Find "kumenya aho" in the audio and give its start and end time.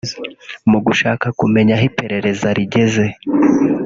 1.39-1.83